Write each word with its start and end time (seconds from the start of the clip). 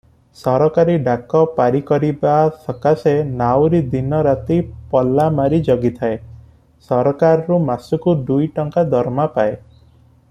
ସରକାରୀ 0.43 0.93
ଡାକ 1.07 1.41
ପାରିକରିବା 1.57 2.37
ସକାଶେ 2.63 3.13
ନାଉରୀ 3.41 3.83
ଦିନରାତି 3.91 4.57
ପଲାମାରି 4.95 5.61
ଜଗିଥାଏ, 5.69 6.19
ସରକାରରୁ 6.89 7.61
ମାସକୁ 7.69 8.17
ଦୁଇଟଙ୍କା 8.31 8.89
ଦରମା 8.97 9.33
ପାଏ। 9.39 9.55